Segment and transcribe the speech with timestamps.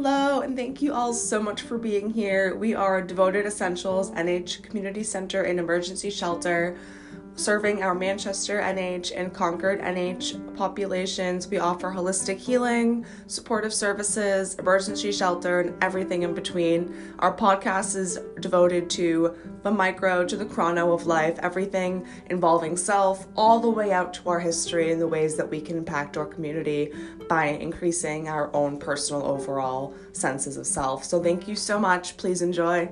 [0.00, 2.54] Hello, and thank you all so much for being here.
[2.54, 6.76] We are Devoted Essentials NH Community Center and Emergency Shelter
[7.38, 11.46] serving our Manchester NH and Concord NH populations.
[11.46, 16.92] We offer holistic healing, supportive services, emergency shelter, and everything in between.
[17.20, 23.28] Our podcast is devoted to the micro to the chrono of life, everything involving self,
[23.36, 26.26] all the way out to our history and the ways that we can impact our
[26.26, 26.92] community
[27.28, 31.04] by increasing our own personal overall senses of self.
[31.04, 32.16] So, thank you so much.
[32.16, 32.90] Please enjoy.